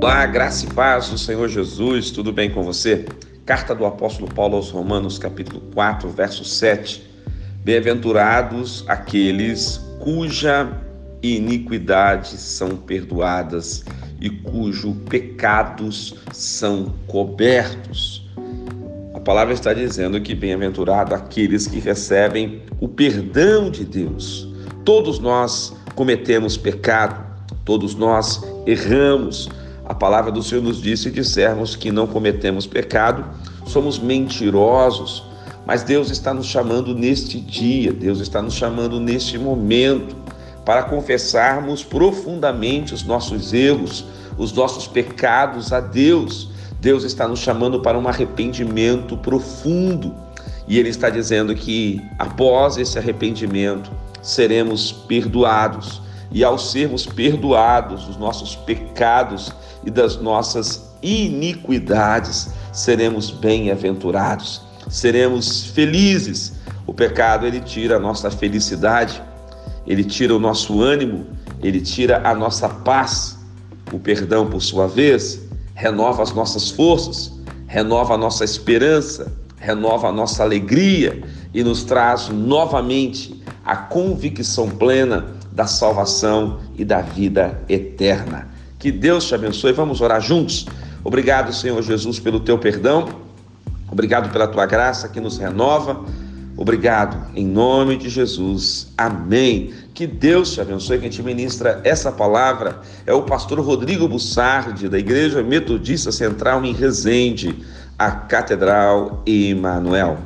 Olá, 0.00 0.24
graça 0.26 0.64
e 0.64 0.72
paz 0.72 1.08
do 1.08 1.18
Senhor 1.18 1.48
Jesus, 1.48 2.12
tudo 2.12 2.32
bem 2.32 2.48
com 2.48 2.62
você? 2.62 3.04
Carta 3.44 3.74
do 3.74 3.84
apóstolo 3.84 4.32
Paulo 4.32 4.54
aos 4.54 4.70
Romanos, 4.70 5.18
capítulo 5.18 5.60
4, 5.74 6.08
verso 6.10 6.44
7. 6.44 7.02
Bem-aventurados 7.64 8.84
aqueles 8.86 9.84
cuja 9.98 10.70
iniquidades 11.20 12.38
são 12.38 12.76
perdoadas 12.76 13.84
e 14.20 14.30
cujos 14.30 14.94
pecados 15.10 16.14
são 16.32 16.94
cobertos. 17.08 18.24
A 19.14 19.18
palavra 19.18 19.52
está 19.52 19.74
dizendo 19.74 20.20
que 20.20 20.32
bem-aventurado 20.32 21.12
aqueles 21.12 21.66
que 21.66 21.80
recebem 21.80 22.62
o 22.80 22.86
perdão 22.86 23.68
de 23.68 23.84
Deus. 23.84 24.48
Todos 24.84 25.18
nós 25.18 25.76
cometemos 25.96 26.56
pecado, 26.56 27.20
todos 27.64 27.96
nós 27.96 28.40
erramos, 28.64 29.48
a 29.88 29.94
palavra 29.94 30.30
do 30.30 30.42
Senhor 30.42 30.62
nos 30.62 30.82
disse: 30.82 31.04
se 31.04 31.10
dissermos 31.10 31.74
que 31.74 31.90
não 31.90 32.06
cometemos 32.06 32.66
pecado, 32.66 33.24
somos 33.66 33.98
mentirosos. 33.98 35.24
Mas 35.66 35.82
Deus 35.82 36.10
está 36.10 36.32
nos 36.32 36.46
chamando 36.46 36.94
neste 36.94 37.40
dia, 37.40 37.92
Deus 37.92 38.20
está 38.20 38.40
nos 38.40 38.54
chamando 38.54 39.00
neste 39.00 39.38
momento 39.38 40.16
para 40.64 40.82
confessarmos 40.82 41.82
profundamente 41.82 42.92
os 42.92 43.02
nossos 43.02 43.52
erros, 43.52 44.04
os 44.36 44.52
nossos 44.52 44.86
pecados 44.86 45.72
a 45.72 45.80
Deus. 45.80 46.50
Deus 46.80 47.04
está 47.04 47.26
nos 47.26 47.40
chamando 47.40 47.80
para 47.80 47.98
um 47.98 48.06
arrependimento 48.06 49.16
profundo. 49.16 50.14
E 50.66 50.78
Ele 50.78 50.90
está 50.90 51.08
dizendo 51.08 51.54
que 51.54 52.00
após 52.18 52.76
esse 52.76 52.98
arrependimento 52.98 53.90
seremos 54.22 54.92
perdoados 54.92 56.02
e 56.30 56.44
ao 56.44 56.58
sermos 56.58 57.06
perdoados 57.06 58.04
dos 58.04 58.16
nossos 58.16 58.54
pecados 58.54 59.52
e 59.84 59.90
das 59.90 60.16
nossas 60.16 60.88
iniquidades, 61.02 62.50
seremos 62.72 63.30
bem-aventurados, 63.30 64.62
seremos 64.88 65.66
felizes. 65.66 66.54
O 66.86 66.92
pecado 66.92 67.46
ele 67.46 67.60
tira 67.60 67.96
a 67.96 68.00
nossa 68.00 68.30
felicidade, 68.30 69.22
ele 69.86 70.04
tira 70.04 70.34
o 70.34 70.38
nosso 70.38 70.82
ânimo, 70.82 71.26
ele 71.62 71.80
tira 71.80 72.20
a 72.24 72.34
nossa 72.34 72.68
paz. 72.68 73.38
O 73.92 73.98
perdão, 73.98 74.46
por 74.46 74.60
sua 74.60 74.86
vez, 74.86 75.40
renova 75.74 76.22
as 76.22 76.32
nossas 76.32 76.70
forças, 76.70 77.32
renova 77.66 78.14
a 78.14 78.18
nossa 78.18 78.44
esperança, 78.44 79.32
renova 79.56 80.08
a 80.08 80.12
nossa 80.12 80.42
alegria 80.42 81.22
e 81.54 81.62
nos 81.62 81.84
traz 81.84 82.28
novamente 82.28 83.42
a 83.64 83.76
convicção 83.76 84.68
plena 84.68 85.37
da 85.58 85.66
salvação 85.66 86.60
e 86.76 86.84
da 86.84 87.00
vida 87.00 87.60
eterna. 87.68 88.46
Que 88.78 88.92
Deus 88.92 89.24
te 89.24 89.34
abençoe. 89.34 89.72
Vamos 89.72 90.00
orar 90.00 90.20
juntos. 90.20 90.66
Obrigado, 91.02 91.52
Senhor 91.52 91.82
Jesus, 91.82 92.20
pelo 92.20 92.38
teu 92.38 92.56
perdão. 92.56 93.08
Obrigado 93.90 94.30
pela 94.30 94.46
tua 94.46 94.66
graça 94.66 95.08
que 95.08 95.20
nos 95.20 95.36
renova. 95.36 96.04
Obrigado, 96.56 97.34
em 97.34 97.44
nome 97.44 97.96
de 97.96 98.08
Jesus. 98.08 98.92
Amém. 98.96 99.72
Que 99.94 100.06
Deus 100.06 100.52
te 100.52 100.60
abençoe. 100.60 101.00
Quem 101.00 101.10
te 101.10 101.24
ministra 101.24 101.80
essa 101.82 102.12
palavra 102.12 102.80
é 103.04 103.12
o 103.12 103.22
pastor 103.22 103.58
Rodrigo 103.58 104.06
Bussardi, 104.06 104.88
da 104.88 104.96
Igreja 104.96 105.42
Metodista 105.42 106.12
Central 106.12 106.64
em 106.64 106.72
Resende, 106.72 107.64
a 107.98 108.12
Catedral 108.12 109.24
Emanuel. 109.26 110.18